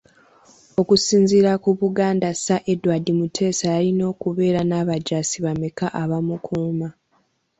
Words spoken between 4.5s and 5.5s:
n’abajaasi